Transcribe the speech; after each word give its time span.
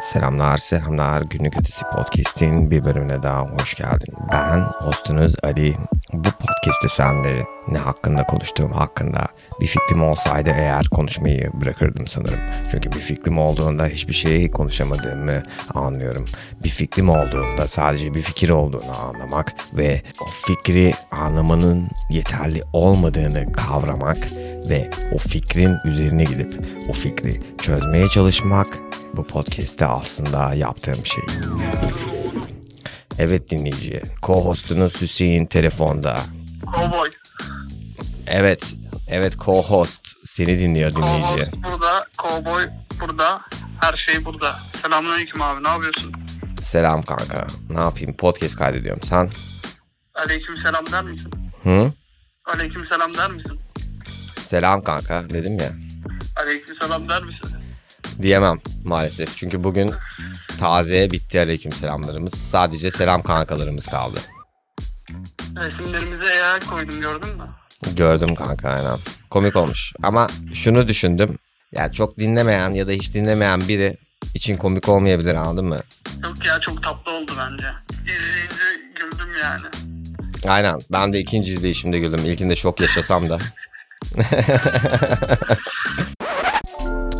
Selamlar, 0.00 0.58
selamlar. 0.58 1.22
Günlük 1.22 1.60
Ötesi 1.60 1.84
Podcast'in 1.84 2.70
bir 2.70 2.84
bölümüne 2.84 3.22
daha 3.22 3.40
hoş 3.40 3.74
geldin. 3.74 4.14
Ben 4.32 4.60
hostunuz 4.60 5.34
Ali. 5.42 5.76
Bu 6.12 6.28
podcast'te 6.58 6.88
senle 6.88 7.46
ne 7.68 7.78
hakkında 7.78 8.24
konuştuğum 8.26 8.72
hakkında 8.72 9.26
bir 9.60 9.66
fikrim 9.66 10.02
olsaydı 10.02 10.50
eğer 10.50 10.86
konuşmayı 10.86 11.50
bırakırdım 11.54 12.06
sanırım. 12.06 12.40
Çünkü 12.70 12.92
bir 12.92 12.98
fikrim 12.98 13.38
olduğunda 13.38 13.86
hiçbir 13.86 14.12
şeyi 14.12 14.50
konuşamadığımı 14.50 15.42
anlıyorum. 15.74 16.24
Bir 16.64 16.68
fikrim 16.68 17.08
olduğunda 17.08 17.68
sadece 17.68 18.14
bir 18.14 18.22
fikir 18.22 18.48
olduğunu 18.50 19.00
anlamak 19.00 19.54
ve 19.72 20.02
o 20.20 20.24
fikri 20.46 20.94
anlamanın 21.10 21.88
yeterli 22.10 22.62
olmadığını 22.72 23.52
kavramak 23.52 24.18
ve 24.68 24.90
o 25.14 25.18
fikrin 25.18 25.76
üzerine 25.84 26.24
gidip 26.24 26.54
o 26.88 26.92
fikri 26.92 27.40
çözmeye 27.58 28.08
çalışmak 28.08 28.78
bu 29.16 29.26
podcast'te 29.26 29.86
aslında 29.86 30.54
yaptığım 30.54 31.06
şey. 31.06 31.24
Evet 33.18 33.50
dinleyici, 33.50 34.02
co-hostunuz 34.22 35.00
Hüseyin 35.00 35.46
telefonda. 35.46 36.18
Cowboy. 36.76 37.08
Evet, 38.26 38.74
evet 39.08 39.34
co-host 39.38 40.00
seni 40.24 40.58
dinliyor 40.58 40.90
dinleyici. 40.96 41.50
Cowboy 41.50 41.62
burada. 41.64 42.06
Cowboy 42.22 42.68
burada. 43.00 43.40
Her 43.80 43.96
şey 43.96 44.24
burada. 44.24 44.52
Selamünaleyküm 44.82 45.42
abi. 45.42 45.64
Ne 45.64 45.68
yapıyorsun? 45.68 46.12
Selam 46.62 47.02
kanka. 47.02 47.46
Ne 47.70 47.80
yapayım? 47.80 48.16
Podcast 48.16 48.56
kaydediyorum. 48.56 49.02
Sen? 49.02 49.30
Aleyküm 50.14 50.56
selam 50.56 50.86
der 50.92 51.04
misin? 51.04 51.30
Hı? 51.62 51.92
Aleyküm 52.44 52.86
selam 52.90 53.14
der 53.14 53.30
misin? 53.30 53.60
Selam 54.44 54.80
kanka 54.84 55.30
dedim 55.30 55.58
ya. 55.58 55.72
Aleyküm 56.42 56.76
selam 56.82 57.08
der 57.08 57.22
misin? 57.22 57.56
Diyemem 58.22 58.60
maalesef. 58.84 59.36
Çünkü 59.36 59.64
bugün 59.64 59.90
taze 60.60 61.10
bitti 61.10 61.40
aleyküm 61.40 61.72
selamlarımız. 61.72 62.34
Sadece 62.34 62.90
selam 62.90 63.22
kankalarımız 63.22 63.86
kaldı. 63.86 64.18
Resimlerimize 65.64 66.44
AI 66.44 66.60
koydum 66.60 67.00
gördün 67.00 67.28
mü? 67.36 67.44
Gördüm 67.96 68.34
kanka 68.34 68.68
aynen. 68.68 68.98
Komik 69.30 69.56
olmuş. 69.56 69.92
Ama 70.02 70.26
şunu 70.54 70.88
düşündüm. 70.88 71.38
Yani 71.72 71.92
çok 71.92 72.18
dinlemeyen 72.18 72.70
ya 72.70 72.88
da 72.88 72.92
hiç 72.92 73.14
dinlemeyen 73.14 73.68
biri 73.68 73.96
için 74.34 74.56
komik 74.56 74.88
olmayabilir 74.88 75.34
anladın 75.34 75.64
mı? 75.64 75.80
Yok 76.22 76.46
ya 76.46 76.60
çok 76.60 76.82
tatlı 76.82 77.12
oldu 77.12 77.32
bence. 77.38 77.66
İzleyince 78.04 78.62
güldüm 78.96 79.28
yani. 79.42 79.66
Aynen. 80.46 80.78
Ben 80.92 81.12
de 81.12 81.18
ikinci 81.18 81.52
izleyişimde 81.52 81.98
güldüm. 81.98 82.20
İlkinde 82.24 82.56
şok 82.56 82.80
yaşasam 82.80 83.28
da. 83.28 83.38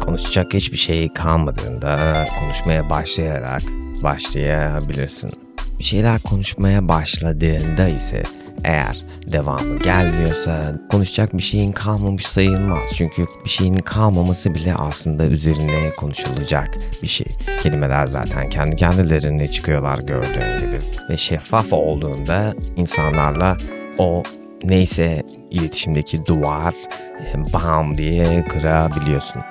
Konuşacak 0.00 0.54
hiçbir 0.54 0.76
şey 0.78 1.12
kalmadığında 1.12 2.24
konuşmaya 2.38 2.90
başlayarak 2.90 3.62
başlayabilirsin. 4.02 5.47
Bir 5.78 5.84
şeyler 5.84 6.18
konuşmaya 6.18 6.88
başladığında 6.88 7.88
ise 7.88 8.22
eğer 8.64 8.96
devamı 9.26 9.78
gelmiyorsa 9.78 10.80
konuşacak 10.90 11.36
bir 11.36 11.42
şeyin 11.42 11.72
kalmamış 11.72 12.26
sayılmaz. 12.26 12.90
Çünkü 12.94 13.26
bir 13.44 13.50
şeyin 13.50 13.76
kalmaması 13.76 14.54
bile 14.54 14.74
aslında 14.74 15.26
üzerine 15.26 15.90
konuşulacak 15.96 16.78
bir 17.02 17.08
şey. 17.08 17.26
Kelimeler 17.62 18.06
zaten 18.06 18.48
kendi 18.48 18.76
kendilerine 18.76 19.48
çıkıyorlar 19.48 19.98
gördüğün 19.98 20.58
gibi. 20.60 20.78
Ve 21.10 21.16
şeffaf 21.16 21.72
olduğunda 21.72 22.54
insanlarla 22.76 23.56
o 23.98 24.22
neyse 24.64 25.22
iletişimdeki 25.50 26.26
duvar 26.26 26.74
e, 27.20 27.52
bam 27.52 27.98
diye 27.98 28.44
kırabiliyorsun. 28.48 29.42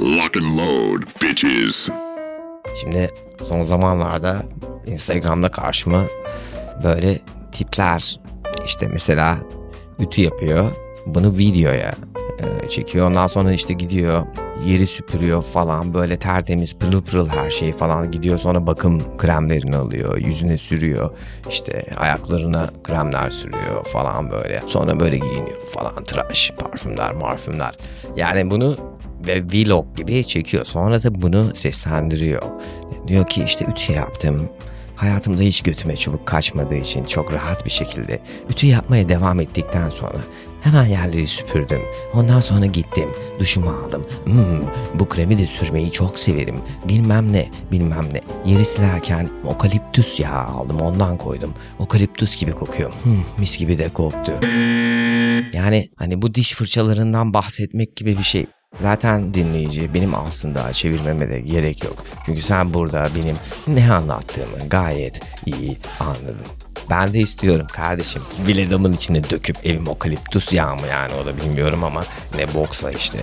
Lock 0.00 0.36
and 0.36 0.58
load, 0.58 1.02
bitches. 1.22 1.88
Şimdi 2.80 3.08
son 3.42 3.64
zamanlarda 3.64 4.42
Instagram'da 4.88 5.50
karşıma 5.50 6.04
böyle 6.84 7.18
tipler 7.52 8.20
işte 8.64 8.88
mesela 8.92 9.38
ütü 9.98 10.22
yapıyor. 10.22 10.70
Bunu 11.06 11.38
videoya 11.38 11.92
e, 12.38 12.68
çekiyor. 12.68 13.08
Ondan 13.08 13.26
sonra 13.26 13.52
işte 13.52 13.72
gidiyor 13.72 14.26
yeri 14.64 14.86
süpürüyor 14.86 15.42
falan 15.42 15.94
böyle 15.94 16.16
tertemiz 16.18 16.76
pırıl 16.76 17.02
pırıl 17.02 17.28
her 17.28 17.50
şey 17.50 17.72
falan 17.72 18.10
gidiyor 18.10 18.38
sonra 18.38 18.66
bakım 18.66 19.16
kremlerini 19.16 19.76
alıyor 19.76 20.18
yüzüne 20.18 20.58
sürüyor 20.58 21.10
işte 21.48 21.86
ayaklarına 21.96 22.70
kremler 22.84 23.30
sürüyor 23.30 23.84
falan 23.84 24.30
böyle 24.30 24.62
sonra 24.66 25.00
böyle 25.00 25.18
giyiniyor 25.18 25.66
falan 25.66 26.04
tıraş 26.04 26.52
parfümler 26.58 27.12
marfümler 27.12 27.74
yani 28.16 28.50
bunu 28.50 28.76
ve 29.26 29.42
vlog 29.44 29.96
gibi 29.96 30.24
çekiyor 30.24 30.64
sonra 30.64 31.02
da 31.02 31.22
bunu 31.22 31.54
seslendiriyor 31.54 32.42
diyor 33.08 33.26
ki 33.26 33.42
işte 33.44 33.64
ütü 33.64 33.92
yaptım 33.92 34.48
Hayatımda 34.98 35.42
hiç 35.42 35.62
götüme 35.62 35.96
çubuk 35.96 36.26
kaçmadığı 36.26 36.74
için 36.74 37.04
çok 37.04 37.32
rahat 37.32 37.66
bir 37.66 37.70
şekilde 37.70 38.20
ütü 38.50 38.66
yapmaya 38.66 39.08
devam 39.08 39.40
ettikten 39.40 39.90
sonra 39.90 40.18
hemen 40.60 40.86
yerleri 40.86 41.26
süpürdüm. 41.26 41.80
Ondan 42.14 42.40
sonra 42.40 42.66
gittim, 42.66 43.08
duşumu 43.38 43.70
aldım. 43.70 44.06
Hmm, 44.24 44.62
bu 44.94 45.08
kremi 45.08 45.38
de 45.38 45.46
sürmeyi 45.46 45.92
çok 45.92 46.20
severim. 46.20 46.60
Bilmem 46.88 47.32
ne, 47.32 47.48
bilmem 47.72 48.08
ne. 48.12 48.20
Yeri 48.52 48.64
silerken 48.64 49.30
okaliptüs 49.44 50.20
yağı 50.20 50.44
aldım, 50.44 50.80
ondan 50.80 51.18
koydum. 51.18 51.54
Okaliptüs 51.78 52.36
gibi 52.40 52.52
kokuyor. 52.52 52.92
Hmm, 53.02 53.22
mis 53.38 53.58
gibi 53.58 53.78
de 53.78 53.88
koktu. 53.88 54.32
Yani 55.52 55.90
hani 55.96 56.22
bu 56.22 56.34
diş 56.34 56.54
fırçalarından 56.54 57.34
bahsetmek 57.34 57.96
gibi 57.96 58.18
bir 58.18 58.22
şey. 58.22 58.46
Zaten 58.82 59.34
dinleyici 59.34 59.94
benim 59.94 60.14
aslında 60.14 60.72
çevirmeme 60.72 61.30
de 61.30 61.40
gerek 61.40 61.84
yok. 61.84 62.04
Çünkü 62.26 62.42
sen 62.42 62.74
burada 62.74 63.08
benim 63.16 63.36
ne 63.66 63.92
anlattığımı 63.92 64.68
gayet 64.70 65.20
iyi 65.46 65.78
anladın. 66.00 66.46
Ben 66.90 67.14
de 67.14 67.18
istiyorum 67.18 67.66
kardeşim. 67.72 68.22
Biledamın 68.46 68.92
içine 68.92 69.30
döküp 69.30 69.66
evim 69.66 69.88
okaliptus 69.88 70.52
yağı 70.52 70.74
mı 70.76 70.86
yani 70.90 71.14
o 71.14 71.26
da 71.26 71.36
bilmiyorum 71.36 71.84
ama 71.84 72.04
ne 72.36 72.54
boksa 72.54 72.90
işte. 72.90 73.18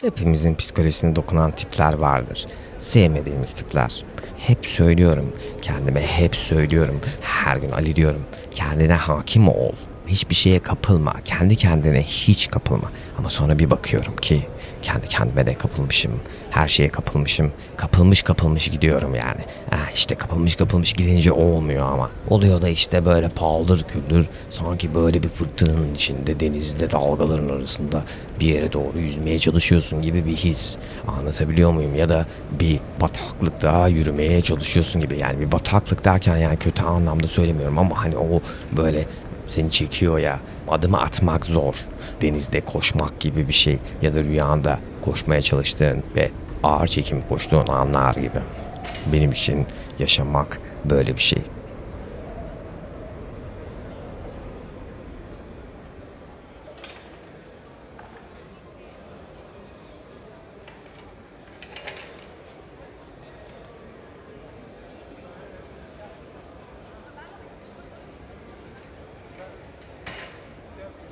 Hepimizin 0.00 0.54
psikolojisine 0.54 1.16
dokunan 1.16 1.50
tipler 1.52 1.92
vardır. 1.92 2.46
Sevmediğimiz 2.78 3.52
tipler. 3.52 4.04
Hep 4.38 4.66
söylüyorum. 4.66 5.32
Kendime 5.62 6.00
hep 6.02 6.36
söylüyorum. 6.36 7.00
Her 7.20 7.56
gün 7.56 7.70
Ali 7.70 7.96
diyorum. 7.96 8.24
Kendine 8.50 8.94
hakim 8.94 9.48
ol. 9.48 9.72
Hiçbir 10.06 10.34
şeye 10.34 10.58
kapılma. 10.58 11.14
Kendi 11.24 11.56
kendine 11.56 12.02
hiç 12.02 12.50
kapılma. 12.50 12.88
Ama 13.18 13.30
sonra 13.30 13.58
bir 13.58 13.70
bakıyorum 13.70 14.16
ki 14.16 14.46
kendi 14.82 15.08
kendime 15.08 15.46
de 15.46 15.54
kapılmışım. 15.54 16.12
Her 16.50 16.68
şeye 16.68 16.88
kapılmışım. 16.88 17.52
Kapılmış 17.76 18.22
kapılmış 18.22 18.70
gidiyorum 18.70 19.14
yani. 19.14 19.40
Ha 19.70 19.78
işte 19.94 20.14
kapılmış 20.14 20.56
kapılmış 20.56 20.92
gidince 20.92 21.32
olmuyor 21.32 21.86
ama. 21.92 22.10
Oluyor 22.28 22.62
da 22.62 22.68
işte 22.68 23.04
böyle 23.04 23.28
paldır 23.28 23.82
küldür. 23.82 24.26
Sanki 24.50 24.94
böyle 24.94 25.22
bir 25.22 25.28
fırtınanın 25.28 25.94
içinde 25.94 26.40
denizde 26.40 26.90
dalgaların 26.90 27.48
arasında 27.48 28.04
bir 28.40 28.46
yere 28.46 28.72
doğru 28.72 28.98
yüzmeye 28.98 29.38
çalışıyorsun 29.38 30.02
gibi 30.02 30.26
bir 30.26 30.36
his. 30.36 30.76
Anlatabiliyor 31.06 31.72
muyum? 31.72 31.94
Ya 31.94 32.08
da 32.08 32.26
bir 32.60 32.80
bataklıkta 33.00 33.88
yürümeye 33.88 34.42
çalışıyorsun 34.42 35.00
gibi. 35.00 35.18
Yani 35.20 35.40
bir 35.40 35.52
bataklık 35.52 36.04
derken 36.04 36.36
yani 36.36 36.56
kötü 36.56 36.82
anlamda 36.82 37.28
söylemiyorum 37.28 37.78
ama 37.78 38.04
hani 38.04 38.16
o 38.16 38.40
böyle 38.76 39.06
seni 39.46 39.70
çekiyor 39.70 40.18
ya 40.18 40.40
adımı 40.68 41.00
atmak 41.00 41.46
zor. 41.46 41.74
Denizde 42.22 42.60
koşmak 42.60 43.20
gibi 43.20 43.48
bir 43.48 43.52
şey 43.52 43.78
ya 44.02 44.14
da 44.14 44.24
rüyanda 44.24 44.78
koşmaya 45.02 45.42
çalıştığın 45.42 46.02
ve 46.16 46.30
ağır 46.62 46.86
çekim 46.86 47.22
koştuğun 47.22 47.66
anlar 47.66 48.14
gibi. 48.14 48.40
Benim 49.12 49.30
için 49.30 49.66
yaşamak 49.98 50.60
böyle 50.84 51.16
bir 51.16 51.22
şey. 51.22 51.42